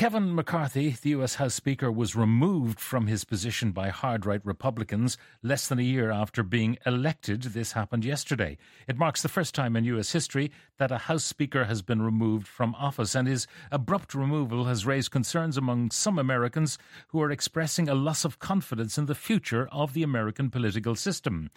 [0.00, 5.18] Kevin McCarthy, the US House Speaker, was removed from his position by hard right Republicans
[5.42, 7.42] less than a year after being elected.
[7.42, 8.56] This happened yesterday.
[8.88, 12.48] It marks the first time in US history that a House Speaker has been removed
[12.48, 17.86] from office, and his abrupt removal has raised concerns among some Americans who are expressing
[17.86, 21.50] a loss of confidence in the future of the American political system.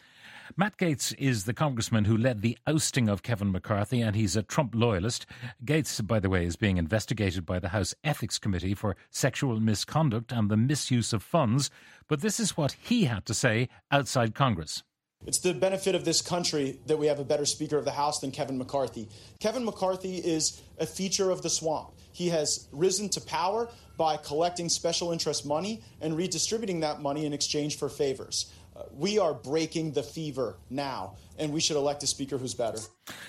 [0.56, 4.44] Matt Gaetz is the congressman who led the ousting of Kevin McCarthy, and he's a
[4.44, 5.26] Trump loyalist.
[5.64, 10.32] Gaetz, by the way, is being investigated by the House Ethics Committee for sexual misconduct
[10.32, 11.70] and the misuse of funds.
[12.08, 14.84] But this is what he had to say outside Congress.
[15.26, 18.20] It's the benefit of this country that we have a better Speaker of the House
[18.20, 19.08] than Kevin McCarthy.
[19.40, 21.94] Kevin McCarthy is a feature of the swamp.
[22.12, 27.32] He has risen to power by collecting special interest money and redistributing that money in
[27.32, 28.52] exchange for favors.
[28.98, 32.80] We are breaking the fever now, and we should elect a Speaker who's better.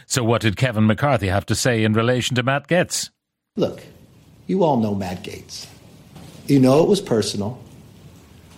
[0.06, 3.10] So, what did Kevin McCarthy have to say in relation to Matt Gaetz?
[3.56, 3.82] Look,
[4.46, 5.66] you all know Matt Gaetz.
[6.46, 7.62] You know it was personal.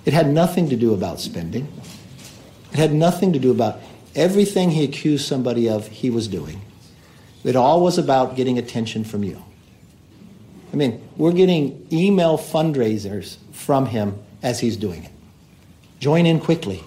[0.05, 1.72] It had nothing to do about spending.
[2.72, 3.78] It had nothing to do about
[4.14, 6.61] everything he accused somebody of he was doing.
[7.44, 9.42] It all was about getting attention from you.
[10.72, 15.12] I mean, we're getting email fundraisers from him as he's doing it.
[15.98, 16.83] Join in quickly.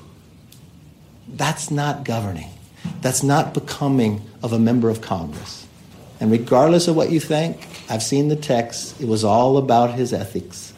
[1.27, 2.49] That's not governing.
[3.01, 5.67] That's not becoming of a member of Congress.
[6.19, 8.99] And regardless of what you think, I've seen the text.
[8.99, 10.73] It was all about his ethics.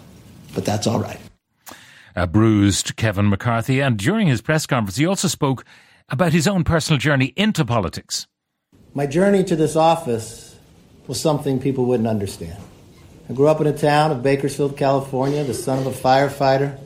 [0.54, 1.20] But that's all right.
[2.16, 5.64] A bruised Kevin McCarthy, and during his press conference, he also spoke
[6.10, 8.28] about his own personal journey into politics.
[8.94, 10.58] My journey to this office
[11.08, 12.62] was something people wouldn't understand.
[13.30, 16.78] I grew up in a town of Bakersfield, California, the son of a firefighter,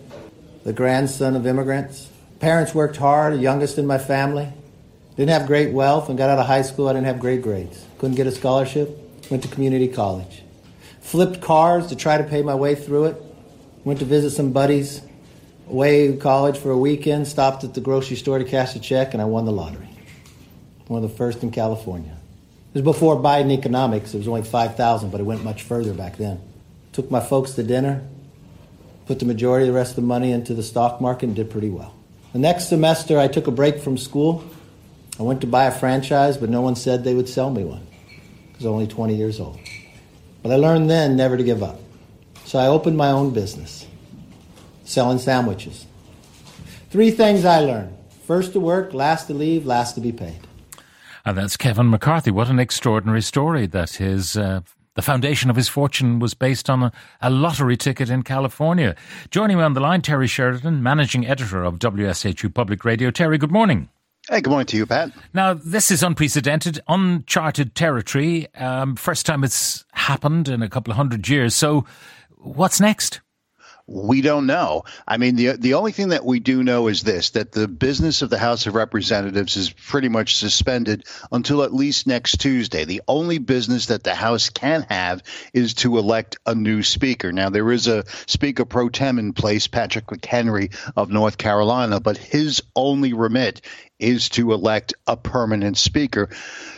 [0.65, 2.09] the grandson of immigrants.
[2.39, 4.51] Parents worked hard, the youngest in my family.
[5.15, 6.09] Didn't have great wealth.
[6.09, 7.85] and got out of high school, I didn't have great grades.
[7.99, 8.89] Couldn't get a scholarship.
[9.29, 10.43] Went to community college.
[11.01, 13.23] Flipped cars to try to pay my way through it.
[13.85, 15.01] Went to visit some buddies
[15.69, 17.27] away in college for a weekend.
[17.27, 19.89] Stopped at the grocery store to cash a check, and I won the lottery.
[20.87, 22.17] One of the first in California.
[22.73, 24.13] It was before Biden economics.
[24.13, 26.41] It was only 5,000, but it went much further back then.
[26.91, 28.03] Took my folks to dinner,
[29.05, 31.49] put the majority of the rest of the money into the stock market, and did
[31.49, 31.93] pretty well.
[32.33, 34.43] The next semester, I took a break from school.
[35.19, 37.87] I went to buy a franchise, but no one said they would sell me one
[38.11, 39.59] I was only 20 years old.
[40.43, 41.79] But I learned then never to give up.
[42.43, 43.87] So I opened my own business,
[44.83, 45.85] selling sandwiches.
[46.89, 47.95] Three things I learned
[48.25, 50.39] first to work, last to leave, last to be paid.
[51.25, 52.31] And that's Kevin McCarthy.
[52.31, 54.37] What an extraordinary story that his.
[54.37, 54.61] Uh,
[54.95, 56.91] the foundation of his fortune was based on a,
[57.21, 58.95] a, lottery ticket in California.
[59.29, 63.11] Joining me on the line, Terry Sheridan, managing editor of WSHU Public Radio.
[63.11, 63.89] Terry, good morning.
[64.29, 65.11] Hey, good morning to you, Pat.
[65.33, 68.47] Now, this is unprecedented, uncharted territory.
[68.55, 71.53] Um, first time it's happened in a couple of hundred years.
[71.53, 71.85] So,
[72.37, 73.21] what's next?
[73.87, 74.83] We don't know.
[75.07, 78.23] I mean, the the only thing that we do know is this: that the business
[78.23, 82.85] of the House of Representatives is pretty much suspended until at least next Tuesday.
[82.85, 85.21] The only business that the House can have
[85.53, 87.31] is to elect a new Speaker.
[87.31, 92.17] Now, there is a Speaker pro tem in place, Patrick McHenry of North Carolina, but
[92.17, 93.61] his only remit
[93.99, 96.29] is to elect a permanent speaker.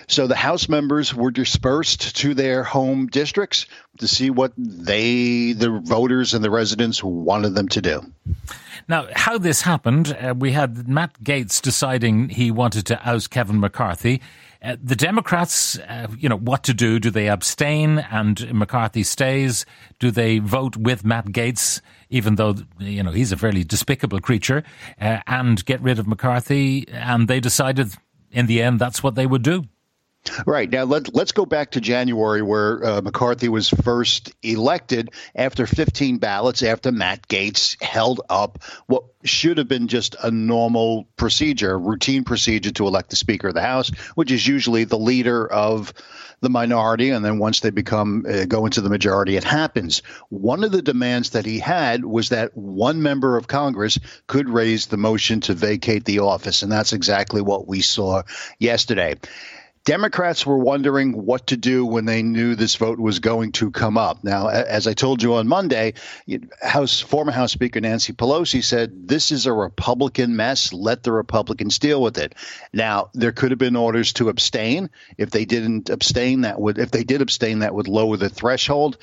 [0.08, 3.66] So the House members were dispersed to their home districts
[4.00, 8.02] to see what they, the voters and the residents, wanted them to do.
[8.88, 13.60] Now, how this happened, uh, we had Matt Gaetz deciding he wanted to oust Kevin
[13.60, 14.22] McCarthy.
[14.68, 17.00] Uh, the Democrats, uh, you know, what to do?
[17.00, 19.66] Do they abstain and McCarthy stays?
[20.00, 21.80] Do they vote with Matt Gaetz,
[22.10, 24.64] even though, you know, he's a fairly despicable creature,
[25.00, 26.86] uh, and get rid of McCarthy?
[26.90, 27.94] And they decided
[28.30, 29.64] in the end that's what they would do.
[30.46, 30.70] Right.
[30.70, 36.18] Now, let, let's go back to January where uh, McCarthy was first elected after 15
[36.18, 42.24] ballots, after Matt Gaetz held up what should have been just a normal procedure, routine
[42.24, 45.94] procedure to elect the Speaker of the House, which is usually the leader of
[46.40, 47.10] the minority.
[47.10, 50.02] And then once they become, uh, go into the majority, it happens.
[50.30, 53.98] One of the demands that he had was that one member of Congress
[54.28, 56.62] could raise the motion to vacate the office.
[56.62, 58.24] And that's exactly what we saw
[58.60, 59.16] yesterday.
[59.88, 63.98] Democrats were wondering what to do when they knew this vote was going to come
[63.98, 64.22] up.
[64.22, 65.94] Now, as I told you on Monday,
[66.62, 70.74] House former House Speaker Nancy Pelosi said this is a Republican mess.
[70.74, 72.36] Let the Republicans deal with it.
[72.74, 74.90] Now, there could have been orders to abstain.
[75.18, 78.98] If they didn't abstain, that would if they did abstain, that would lower the threshold.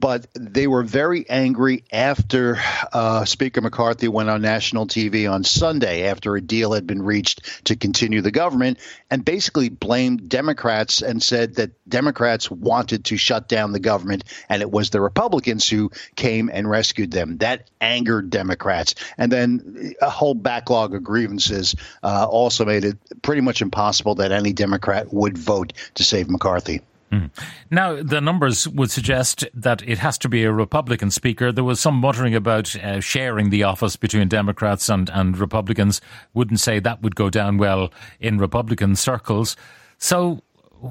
[0.00, 2.58] But they were very angry after
[2.92, 7.66] uh, Speaker McCarthy went on national TV on Sunday after a deal had been reached
[7.66, 8.78] to continue the government
[9.10, 14.62] and basically blamed Democrats and said that Democrats wanted to shut down the government and
[14.62, 17.38] it was the Republicans who came and rescued them.
[17.38, 18.94] That angered Democrats.
[19.16, 24.32] And then a whole backlog of grievances uh, also made it pretty much impossible that
[24.32, 26.82] any Democrat would vote to save McCarthy.
[27.12, 27.30] Mm.
[27.70, 31.50] Now, the numbers would suggest that it has to be a Republican speaker.
[31.50, 36.00] There was some muttering about uh, sharing the office between Democrats and, and Republicans.
[36.34, 37.90] Wouldn't say that would go down well
[38.20, 39.56] in Republican circles.
[39.96, 40.42] So,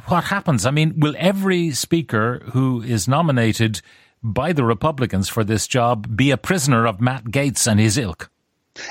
[0.06, 0.66] what happens?
[0.66, 3.82] I mean, will every speaker who is nominated
[4.24, 8.30] by the Republicans for this job be a prisoner of Matt Gaetz and his ilk?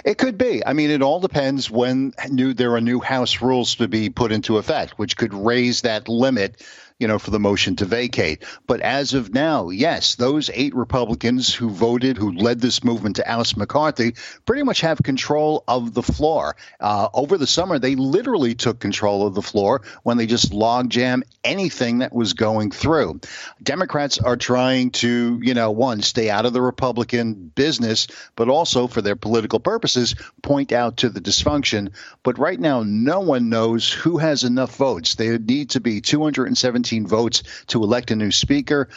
[0.05, 0.65] It could be.
[0.67, 4.33] I mean, it all depends when new there are new House rules to be put
[4.33, 6.63] into effect, which could raise that limit
[6.99, 8.43] you know, for the motion to vacate.
[8.67, 13.31] But as of now, yes, those eight Republicans who voted, who led this movement to
[13.31, 14.15] oust McCarthy,
[14.47, 16.57] pretty much have control of the floor.
[16.81, 21.23] Uh, over the summer, they literally took control of the floor when they just logjam
[21.47, 23.21] anything that was going through.
[23.63, 28.87] Democrats are trying to, you know, one, stay out of the Republican business, but also
[28.89, 31.93] for their political purposes, point out to the dysfunction.
[32.23, 35.15] But right now, no one knows who has enough votes.
[35.15, 38.89] There need to be 217 votes to elect a new speaker.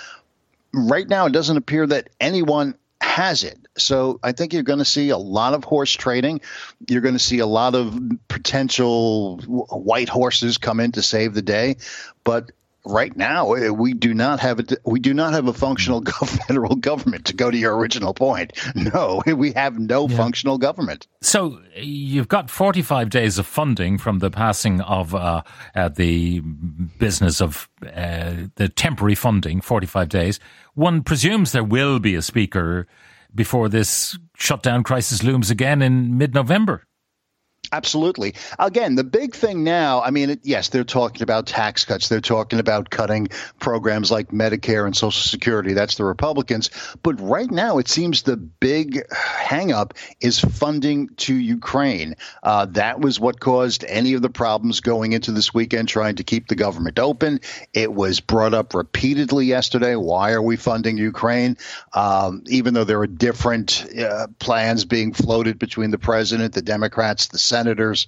[0.73, 3.57] Right now, it doesn't appear that anyone has it.
[3.79, 6.41] So I think you're going to see a lot of horse trading.
[6.87, 11.41] You're going to see a lot of potential white horses come in to save the
[11.41, 11.77] day.
[12.23, 12.51] But
[12.85, 16.01] right now eh, we do not have a we do not have a functional
[16.47, 20.15] federal government to go to your original point no we have no yeah.
[20.15, 25.41] functional government so you've got 45 days of funding from the passing of uh,
[25.75, 30.39] uh, the business of uh, the temporary funding 45 days
[30.73, 32.87] one presumes there will be a speaker
[33.33, 36.83] before this shutdown crisis looms again in mid-november
[37.71, 38.33] Absolutely.
[38.57, 42.09] Again, the big thing now, I mean, yes, they're talking about tax cuts.
[42.09, 43.27] They're talking about cutting
[43.59, 45.73] programs like Medicare and Social Security.
[45.73, 46.71] That's the Republicans.
[47.03, 52.15] But right now, it seems the big hangup is funding to Ukraine.
[52.41, 56.23] Uh, that was what caused any of the problems going into this weekend trying to
[56.23, 57.39] keep the government open.
[57.73, 59.95] It was brought up repeatedly yesterday.
[59.95, 61.55] Why are we funding Ukraine?
[61.93, 67.27] Um, even though there are different uh, plans being floated between the president, the Democrats,
[67.27, 68.07] the senators,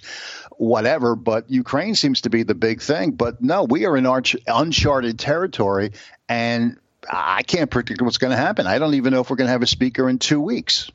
[0.57, 1.15] whatever.
[1.15, 3.11] But Ukraine seems to be the big thing.
[3.11, 5.91] But no, we are in arch- uncharted territory,
[6.29, 6.77] and
[7.09, 8.67] I can't predict what's going to happen.
[8.67, 10.91] I don't even know if we're going to have a speaker in two weeks.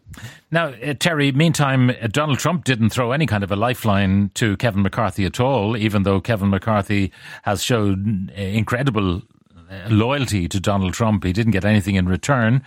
[0.51, 4.57] Now, uh, Terry, meantime, uh, Donald Trump didn't throw any kind of a lifeline to
[4.57, 9.23] Kevin McCarthy at all, even though Kevin McCarthy has showed uh, incredible
[9.69, 11.25] uh, loyalty to Donald Trump.
[11.25, 12.63] He didn't get anything in return.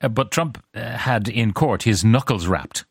[0.00, 2.84] Uh, but Trump uh, had in court his knuckles rapped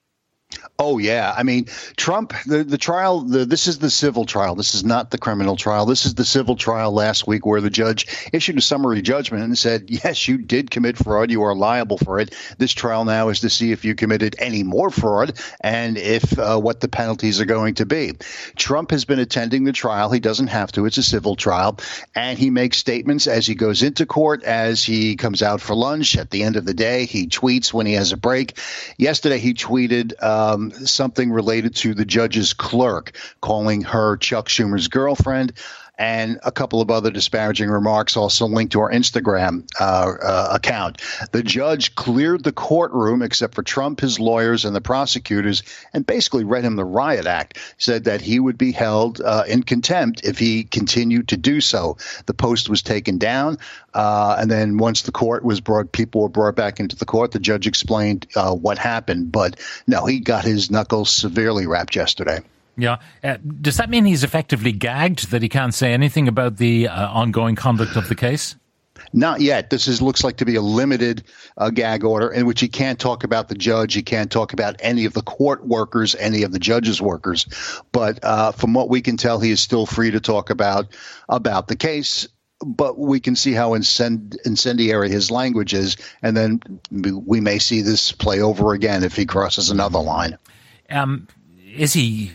[0.86, 2.34] Oh yeah, I mean Trump.
[2.46, 3.22] The the trial.
[3.22, 4.54] The, this is the civil trial.
[4.54, 5.86] This is not the criminal trial.
[5.86, 9.58] This is the civil trial last week where the judge issued a summary judgment and
[9.58, 11.32] said, "Yes, you did commit fraud.
[11.32, 14.64] You are liable for it." This trial now is to see if you committed any
[14.64, 18.12] more fraud and if uh, what the penalties are going to be.
[18.58, 20.12] Trump has been attending the trial.
[20.12, 20.86] He doesn't have to.
[20.86, 21.80] It's a civil trial,
[22.14, 26.18] and he makes statements as he goes into court, as he comes out for lunch.
[26.18, 28.58] At the end of the day, he tweets when he has a break.
[28.98, 30.22] Yesterday, he tweeted.
[30.22, 35.54] Um, something related to the judge's clerk, calling her Chuck Schumer's girlfriend
[35.98, 41.02] and a couple of other disparaging remarks also linked to our Instagram uh, uh, account.
[41.32, 45.62] The judge cleared the courtroom except for Trump, his lawyers, and the prosecutors,
[45.94, 47.60] and basically read him the riot act.
[47.78, 51.98] Said that he would be held uh, in contempt if he continued to do so.
[52.26, 53.58] The post was taken down,
[53.94, 57.32] uh, and then once the court was brought, people were brought back into the court.
[57.32, 62.40] The judge explained uh, what happened, but no, he got his knuckles severely rapped yesterday.
[62.78, 62.98] Yeah.
[63.24, 67.10] Uh, does that mean he's effectively gagged that he can't say anything about the uh,
[67.10, 68.56] ongoing conduct of the case?
[69.12, 69.70] Not yet.
[69.70, 71.24] This is looks like to be a limited
[71.58, 73.94] uh, gag order in which he can't talk about the judge.
[73.94, 77.46] He can't talk about any of the court workers, any of the judge's workers.
[77.92, 80.88] But uh, from what we can tell, he is still free to talk about
[81.30, 82.28] about the case.
[82.66, 86.62] But we can see how incendiary his language is, and then
[86.92, 90.38] we may see this play over again if he crosses another line.
[90.90, 91.28] Um,
[91.76, 92.32] is he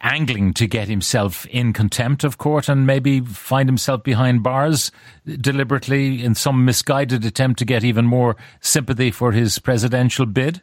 [0.00, 4.90] angling to get himself in contempt of court and maybe find himself behind bars
[5.24, 10.62] deliberately in some misguided attempt to get even more sympathy for his presidential bid?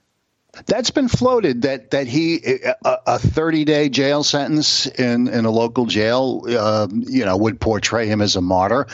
[0.65, 2.41] That's been floated that that he
[2.84, 8.08] a thirty day jail sentence in in a local jail, uh, you know, would portray
[8.08, 8.88] him as a martyr.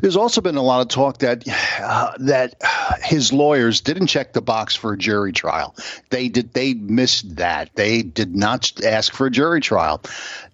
[0.00, 1.42] There's also been a lot of talk that
[1.82, 2.62] uh, that
[3.02, 5.74] his lawyers didn't check the box for a jury trial.
[6.10, 7.74] They did they missed that.
[7.74, 10.02] They did not ask for a jury trial.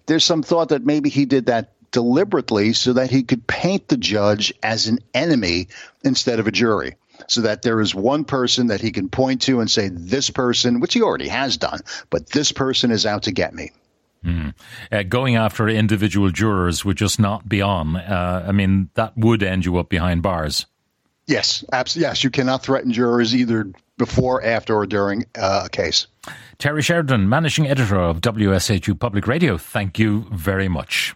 [0.07, 3.97] There's some thought that maybe he did that deliberately so that he could paint the
[3.97, 5.67] judge as an enemy
[6.03, 6.95] instead of a jury
[7.27, 10.79] so that there is one person that he can point to and say, this person,
[10.79, 13.71] which he already has done, but this person is out to get me.
[14.23, 14.53] Mm.
[14.91, 17.95] Uh, going after individual jurors would just not be on.
[17.95, 20.65] Uh, I mean, that would end you up behind bars.
[21.27, 22.09] Yes, absolutely.
[22.09, 26.07] Yes, you cannot threaten jurors either before, after, or during uh, a case.
[26.57, 31.15] Terry Sheridan, managing editor of WSHU Public Radio, thank you very much.